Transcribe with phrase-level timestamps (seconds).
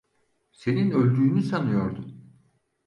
[0.51, 2.31] Senin öldüğünü sanıyordum.